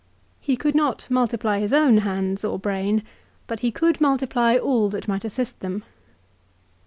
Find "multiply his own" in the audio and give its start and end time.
1.11-1.97